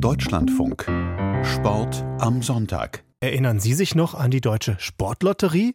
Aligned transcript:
Deutschlandfunk. 0.00 0.86
Sport 1.42 2.04
am 2.20 2.40
Sonntag. 2.40 3.02
Erinnern 3.18 3.58
Sie 3.58 3.74
sich 3.74 3.96
noch 3.96 4.14
an 4.14 4.30
die 4.30 4.40
deutsche 4.40 4.76
Sportlotterie? 4.78 5.74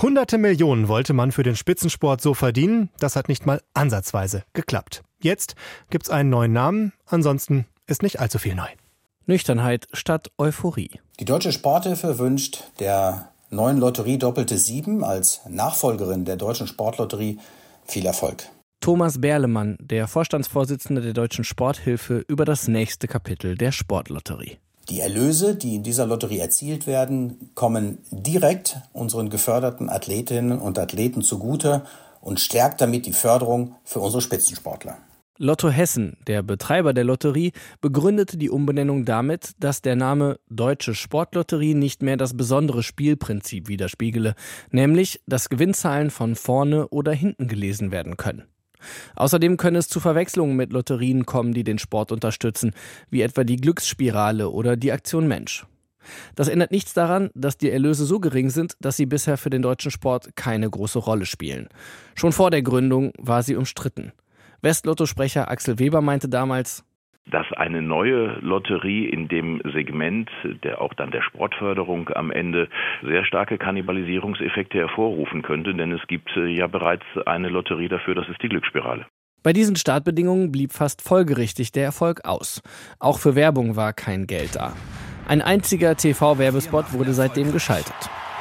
Hunderte 0.00 0.38
Millionen 0.38 0.86
wollte 0.86 1.12
man 1.12 1.32
für 1.32 1.42
den 1.42 1.56
Spitzensport 1.56 2.20
so 2.20 2.34
verdienen. 2.34 2.90
Das 3.00 3.16
hat 3.16 3.28
nicht 3.28 3.46
mal 3.46 3.60
ansatzweise 3.74 4.44
geklappt. 4.52 5.02
Jetzt 5.20 5.56
gibt's 5.90 6.08
einen 6.08 6.30
neuen 6.30 6.52
Namen. 6.52 6.92
Ansonsten 7.06 7.66
ist 7.88 8.04
nicht 8.04 8.20
allzu 8.20 8.38
viel 8.38 8.54
neu. 8.54 8.68
Nüchternheit 9.26 9.88
statt 9.92 10.30
Euphorie. 10.38 11.00
Die 11.18 11.24
Deutsche 11.24 11.50
Sporthilfe 11.50 12.20
wünscht 12.20 12.62
der 12.78 13.30
neuen 13.50 13.78
Lotterie 13.78 14.18
Doppelte 14.18 14.56
Sieben 14.56 15.02
als 15.02 15.40
Nachfolgerin 15.48 16.24
der 16.24 16.36
Deutschen 16.36 16.68
Sportlotterie 16.68 17.40
viel 17.84 18.06
Erfolg. 18.06 18.44
Thomas 18.84 19.18
Berlemann, 19.18 19.78
der 19.80 20.06
Vorstandsvorsitzende 20.06 21.00
der 21.00 21.14
Deutschen 21.14 21.42
Sporthilfe, 21.42 22.22
über 22.28 22.44
das 22.44 22.68
nächste 22.68 23.08
Kapitel 23.08 23.56
der 23.56 23.72
Sportlotterie. 23.72 24.58
Die 24.90 25.00
Erlöse, 25.00 25.56
die 25.56 25.76
in 25.76 25.82
dieser 25.82 26.04
Lotterie 26.04 26.40
erzielt 26.40 26.86
werden, 26.86 27.48
kommen 27.54 27.96
direkt 28.10 28.76
unseren 28.92 29.30
geförderten 29.30 29.88
Athletinnen 29.88 30.58
und 30.58 30.78
Athleten 30.78 31.22
zugute 31.22 31.86
und 32.20 32.40
stärkt 32.40 32.82
damit 32.82 33.06
die 33.06 33.14
Förderung 33.14 33.74
für 33.84 34.00
unsere 34.00 34.20
Spitzensportler. 34.20 34.98
Lotto 35.38 35.70
Hessen, 35.70 36.18
der 36.26 36.42
Betreiber 36.42 36.92
der 36.92 37.04
Lotterie, 37.04 37.52
begründete 37.80 38.36
die 38.36 38.50
Umbenennung 38.50 39.06
damit, 39.06 39.52
dass 39.60 39.80
der 39.80 39.96
Name 39.96 40.38
Deutsche 40.50 40.94
Sportlotterie 40.94 41.72
nicht 41.72 42.02
mehr 42.02 42.18
das 42.18 42.36
besondere 42.36 42.82
Spielprinzip 42.82 43.66
widerspiegele, 43.66 44.34
nämlich 44.70 45.22
dass 45.26 45.48
Gewinnzahlen 45.48 46.10
von 46.10 46.36
vorne 46.36 46.88
oder 46.88 47.12
hinten 47.12 47.48
gelesen 47.48 47.90
werden 47.90 48.18
können. 48.18 48.44
Außerdem 49.16 49.56
könne 49.56 49.78
es 49.78 49.88
zu 49.88 50.00
Verwechslungen 50.00 50.56
mit 50.56 50.72
Lotterien 50.72 51.26
kommen, 51.26 51.54
die 51.54 51.64
den 51.64 51.78
Sport 51.78 52.12
unterstützen, 52.12 52.72
wie 53.10 53.22
etwa 53.22 53.44
die 53.44 53.56
Glücksspirale 53.56 54.50
oder 54.50 54.76
die 54.76 54.92
Aktion 54.92 55.26
Mensch. 55.26 55.66
Das 56.34 56.48
ändert 56.48 56.70
nichts 56.70 56.92
daran, 56.92 57.30
dass 57.34 57.56
die 57.56 57.70
Erlöse 57.70 58.04
so 58.04 58.20
gering 58.20 58.50
sind, 58.50 58.76
dass 58.80 58.96
sie 58.96 59.06
bisher 59.06 59.38
für 59.38 59.50
den 59.50 59.62
deutschen 59.62 59.90
Sport 59.90 60.36
keine 60.36 60.68
große 60.68 60.98
Rolle 60.98 61.26
spielen. 61.26 61.68
Schon 62.14 62.32
vor 62.32 62.50
der 62.50 62.62
Gründung 62.62 63.12
war 63.18 63.42
sie 63.42 63.56
umstritten. 63.56 64.12
Westlotto-Sprecher 64.60 65.50
Axel 65.50 65.78
Weber 65.78 66.00
meinte 66.00 66.28
damals, 66.28 66.84
dass 67.30 67.50
eine 67.52 67.82
neue 67.82 68.38
Lotterie 68.40 69.06
in 69.06 69.28
dem 69.28 69.60
Segment, 69.72 70.30
der 70.62 70.80
auch 70.80 70.94
dann 70.94 71.10
der 71.10 71.22
Sportförderung 71.22 72.10
am 72.14 72.30
Ende 72.30 72.68
sehr 73.02 73.24
starke 73.24 73.58
Kannibalisierungseffekte 73.58 74.78
hervorrufen 74.78 75.42
könnte, 75.42 75.74
denn 75.74 75.92
es 75.92 76.06
gibt 76.06 76.36
äh, 76.36 76.46
ja 76.46 76.66
bereits 76.66 77.04
eine 77.26 77.48
Lotterie 77.48 77.88
dafür, 77.88 78.14
das 78.14 78.28
ist 78.28 78.42
die 78.42 78.48
Glücksspirale. 78.48 79.06
Bei 79.42 79.52
diesen 79.52 79.76
Startbedingungen 79.76 80.52
blieb 80.52 80.72
fast 80.72 81.02
folgerichtig 81.02 81.70
der 81.72 81.84
Erfolg 81.84 82.24
aus. 82.24 82.62
Auch 82.98 83.18
für 83.18 83.34
Werbung 83.34 83.76
war 83.76 83.92
kein 83.92 84.26
Geld 84.26 84.56
da. 84.56 84.72
Ein 85.28 85.42
einziger 85.42 85.96
TV-Werbespot 85.96 86.92
wurde 86.92 87.12
seitdem 87.12 87.52
geschaltet. 87.52 87.94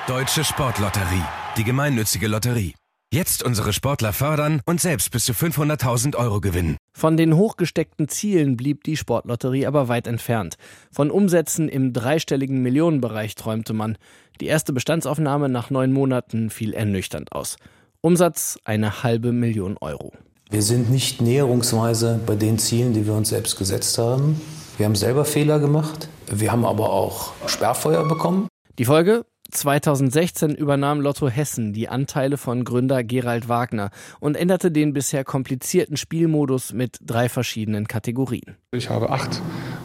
Deutsche 0.08 0.44
Sportlotterie, 0.44 1.24
die 1.58 1.64
gemeinnützige 1.64 2.28
Lotterie. 2.28 2.74
Jetzt 3.14 3.44
unsere 3.44 3.74
Sportler 3.74 4.12
fördern 4.12 4.60
und 4.66 4.82
selbst 4.82 5.12
bis 5.12 5.26
zu 5.26 5.34
500.000 5.34 6.16
Euro 6.16 6.42
gewinnen. 6.42 6.78
Von 6.98 7.16
den 7.16 7.38
hochgesteckten 7.38 8.08
Zielen 8.08 8.58
blieb 8.58 8.84
die 8.86 8.98
Sportlotterie 8.98 9.68
aber 9.68 9.88
weit 9.88 10.08
entfernt. 10.08 10.56
Von 10.92 11.12
Umsätzen 11.12 11.70
im 11.70 11.94
dreistelligen 11.94 12.64
Millionenbereich 12.64 13.36
träumte 13.36 13.74
man. 13.74 14.00
Die 14.42 14.48
erste 14.48 14.74
Bestandsaufnahme 14.74 15.48
nach 15.48 15.70
neun 15.70 15.94
Monaten 15.94 16.50
fiel 16.50 16.74
ernüchternd 16.74 17.34
aus. 17.34 17.58
Umsatz 18.02 18.58
eine 18.66 19.04
halbe 19.04 19.32
Million 19.32 19.78
Euro. 19.80 20.12
Wir 20.50 20.64
sind 20.64 20.90
nicht 20.90 21.22
näherungsweise 21.22 22.20
bei 22.26 22.34
den 22.34 22.58
Zielen, 22.58 22.94
die 22.94 23.06
wir 23.06 23.14
uns 23.14 23.30
selbst 23.30 23.60
gesetzt 23.60 23.96
haben. 24.00 24.42
Wir 24.78 24.88
haben 24.88 24.96
selber 24.96 25.26
Fehler 25.26 25.60
gemacht. 25.60 26.10
Wir 26.32 26.52
haben 26.52 26.66
aber 26.66 26.90
auch 26.90 27.34
Sperrfeuer 27.46 28.08
bekommen. 28.08 28.48
Die 28.80 28.86
Folge? 28.86 29.24
2016 29.54 30.56
übernahm 30.56 31.02
Lotto 31.02 31.30
Hessen 31.30 31.74
die 31.74 31.90
Anteile 31.90 32.38
von 32.38 32.64
Gründer 32.64 33.04
Gerald 33.04 33.50
Wagner 33.50 33.92
und 34.20 34.36
änderte 34.36 34.72
den 34.72 34.94
bisher 34.94 35.24
komplizierten 35.24 35.98
Spielmodus 35.98 36.74
mit 36.74 36.98
drei 37.02 37.30
verschiedenen 37.30 37.88
Kategorien. 37.88 38.58
Ich 38.72 38.90
habe 38.90 39.10
acht 39.10 39.42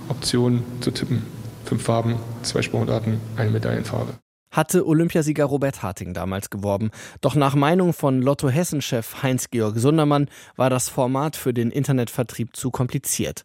Optionen 0.08 0.62
zu 0.80 0.90
tippen. 0.90 1.22
Fünf 1.64 1.82
Farben, 1.82 2.16
zwei 2.42 2.62
Sportarten, 2.62 3.20
eine 3.36 3.50
Medaillenfarbe 3.50 4.14
hatte 4.58 4.84
Olympiasieger 4.84 5.44
Robert 5.44 5.82
Harting 5.84 6.12
damals 6.12 6.50
geworben. 6.50 6.90
Doch 7.20 7.36
nach 7.36 7.54
Meinung 7.54 7.92
von 7.92 8.20
Lotto 8.20 8.50
Hessen-Chef 8.50 9.22
Heinz-Georg 9.22 9.78
Sundermann 9.78 10.26
war 10.56 10.68
das 10.68 10.88
Format 10.88 11.36
für 11.36 11.54
den 11.54 11.70
Internetvertrieb 11.70 12.56
zu 12.56 12.70
kompliziert. 12.70 13.44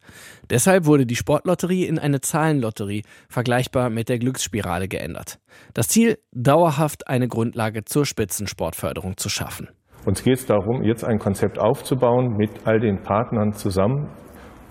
Deshalb 0.49 0.85
wurde 0.85 1.05
die 1.05 1.15
Sportlotterie 1.15 1.85
in 1.85 1.99
eine 1.99 2.19
Zahlenlotterie, 2.19 3.03
vergleichbar 3.29 3.91
mit 3.91 4.09
der 4.09 4.17
Glücksspirale, 4.17 4.87
geändert. 4.87 5.37
Das 5.75 5.87
Ziel, 5.87 6.17
dauerhaft 6.31 7.07
eine 7.07 7.27
Grundlage 7.27 7.85
zur 7.85 8.07
Spitzensportförderung 8.07 9.15
zu 9.15 9.29
schaffen. 9.29 9.69
Uns 10.05 10.23
geht 10.23 10.39
es 10.39 10.45
darum, 10.47 10.83
jetzt 10.83 11.05
ein 11.05 11.19
Konzept 11.19 11.59
aufzubauen 11.59 12.35
mit 12.35 12.65
all 12.65 12.79
den 12.79 13.03
Partnern 13.03 13.53
zusammen, 13.53 14.09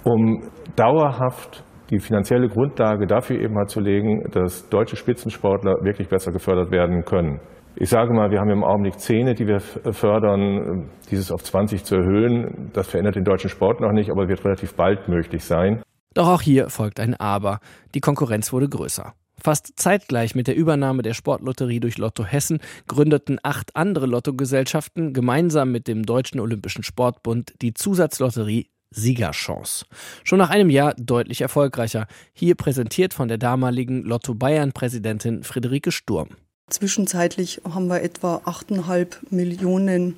um 0.02 0.50
dauerhaft 0.74 1.62
die 1.92 1.98
finanzielle 1.98 2.48
Grundlage 2.48 3.06
dafür 3.06 3.38
eben 3.38 3.52
mal 3.52 3.66
zu 3.66 3.80
legen, 3.80 4.24
dass 4.32 4.68
deutsche 4.70 4.96
Spitzensportler 4.96 5.74
wirklich 5.84 6.08
besser 6.08 6.32
gefördert 6.32 6.70
werden 6.70 7.04
können. 7.04 7.38
Ich 7.76 7.90
sage 7.90 8.12
mal, 8.14 8.30
wir 8.30 8.40
haben 8.40 8.50
im 8.50 8.64
Augenblick 8.64 8.98
Zähne, 8.98 9.34
die 9.34 9.46
wir 9.46 9.60
fördern. 9.60 10.90
Dieses 11.10 11.30
auf 11.30 11.42
20 11.42 11.84
zu 11.84 11.96
erhöhen, 11.96 12.70
das 12.72 12.88
verändert 12.88 13.16
den 13.16 13.24
deutschen 13.24 13.50
Sport 13.50 13.80
noch 13.80 13.92
nicht, 13.92 14.10
aber 14.10 14.28
wird 14.28 14.44
relativ 14.44 14.74
bald 14.74 15.08
möglich 15.08 15.44
sein. 15.44 15.82
Doch 16.14 16.28
auch 16.28 16.42
hier 16.42 16.70
folgt 16.70 16.98
ein 16.98 17.14
Aber. 17.14 17.60
Die 17.94 18.00
Konkurrenz 18.00 18.52
wurde 18.52 18.68
größer. 18.68 19.12
Fast 19.42 19.78
zeitgleich 19.78 20.34
mit 20.34 20.46
der 20.46 20.56
Übernahme 20.56 21.02
der 21.02 21.14
Sportlotterie 21.14 21.80
durch 21.80 21.98
Lotto 21.98 22.24
Hessen 22.24 22.60
gründeten 22.86 23.38
acht 23.42 23.74
andere 23.74 24.06
Lottogesellschaften 24.06 25.12
gemeinsam 25.12 25.72
mit 25.72 25.88
dem 25.88 26.04
Deutschen 26.04 26.40
Olympischen 26.40 26.84
Sportbund 26.84 27.52
die 27.60 27.74
Zusatzlotterie 27.74 28.68
Siegerchance. 28.92 29.84
Schon 30.24 30.38
nach 30.38 30.50
einem 30.50 30.70
Jahr 30.70 30.94
deutlich 30.96 31.40
erfolgreicher. 31.40 32.06
Hier 32.32 32.54
präsentiert 32.54 33.14
von 33.14 33.28
der 33.28 33.38
damaligen 33.38 34.02
Lotto 34.02 34.34
Bayern-Präsidentin 34.34 35.42
Friederike 35.42 35.92
Sturm. 35.92 36.28
Zwischenzeitlich 36.70 37.60
haben 37.68 37.88
wir 37.88 38.02
etwa 38.02 38.36
8,5 38.46 39.16
Millionen 39.30 40.16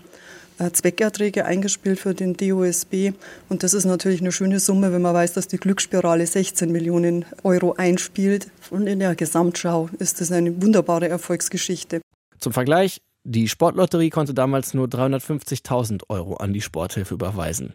äh, 0.58 0.70
Zweckerträge 0.70 1.44
eingespielt 1.44 1.98
für 1.98 2.14
den 2.14 2.34
DOSB. 2.36 3.12
Und 3.48 3.62
das 3.62 3.74
ist 3.74 3.84
natürlich 3.84 4.20
eine 4.20 4.30
schöne 4.30 4.60
Summe, 4.60 4.92
wenn 4.92 5.02
man 5.02 5.14
weiß, 5.14 5.32
dass 5.32 5.48
die 5.48 5.56
Glücksspirale 5.56 6.26
16 6.26 6.70
Millionen 6.70 7.24
Euro 7.42 7.74
einspielt. 7.74 8.48
Und 8.70 8.86
in 8.86 9.00
der 9.00 9.16
Gesamtschau 9.16 9.88
ist 9.98 10.20
das 10.20 10.30
eine 10.30 10.62
wunderbare 10.62 11.08
Erfolgsgeschichte. 11.08 12.00
Zum 12.38 12.52
Vergleich, 12.52 13.00
die 13.24 13.48
Sportlotterie 13.48 14.10
konnte 14.10 14.34
damals 14.34 14.74
nur 14.74 14.86
350.000 14.86 16.02
Euro 16.10 16.34
an 16.34 16.52
die 16.52 16.60
Sporthilfe 16.60 17.14
überweisen. 17.14 17.74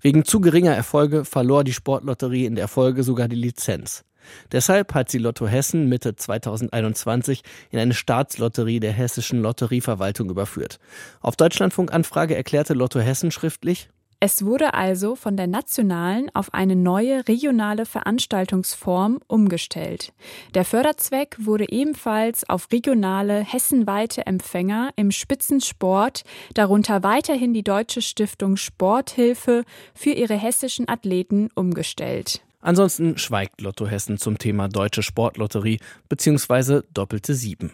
Wegen 0.00 0.24
zu 0.24 0.40
geringer 0.40 0.74
Erfolge 0.74 1.24
verlor 1.24 1.62
die 1.62 1.72
Sportlotterie 1.72 2.46
in 2.46 2.56
der 2.56 2.66
Folge 2.66 3.04
sogar 3.04 3.28
die 3.28 3.36
Lizenz. 3.36 4.04
Deshalb 4.50 4.94
hat 4.94 5.08
sie 5.08 5.18
Lotto 5.18 5.46
Hessen 5.46 5.88
Mitte 5.88 6.16
2021 6.16 7.42
in 7.70 7.78
eine 7.78 7.94
Staatslotterie 7.94 8.80
der 8.80 8.92
hessischen 8.92 9.40
Lotterieverwaltung 9.40 10.30
überführt. 10.30 10.80
Auf 11.20 11.36
Deutschlandfunkanfrage 11.36 12.34
erklärte 12.34 12.74
Lotto 12.74 12.98
Hessen 12.98 13.30
schriftlich, 13.30 13.88
es 14.20 14.44
wurde 14.44 14.74
also 14.74 15.14
von 15.14 15.36
der 15.36 15.46
nationalen 15.46 16.28
auf 16.34 16.52
eine 16.52 16.74
neue 16.74 17.28
regionale 17.28 17.86
Veranstaltungsform 17.86 19.20
umgestellt. 19.28 20.12
Der 20.54 20.64
Förderzweck 20.64 21.36
wurde 21.38 21.70
ebenfalls 21.70 22.48
auf 22.48 22.72
regionale 22.72 23.44
hessenweite 23.44 24.26
Empfänger 24.26 24.90
im 24.96 25.12
Spitzensport, 25.12 26.24
darunter 26.54 27.04
weiterhin 27.04 27.54
die 27.54 27.62
Deutsche 27.62 28.02
Stiftung 28.02 28.56
Sporthilfe 28.56 29.64
für 29.94 30.10
ihre 30.10 30.34
hessischen 30.34 30.88
Athleten 30.88 31.50
umgestellt. 31.54 32.42
Ansonsten 32.60 33.18
schweigt 33.18 33.60
Lotto 33.60 33.86
Hessen 33.86 34.18
zum 34.18 34.36
Thema 34.36 34.68
Deutsche 34.68 35.04
Sportlotterie 35.04 35.78
bzw. 36.08 36.82
Doppelte 36.92 37.34
Sieben. 37.34 37.70